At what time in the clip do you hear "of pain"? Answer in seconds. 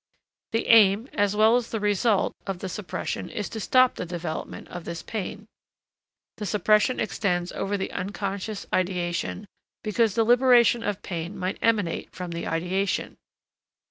10.81-11.37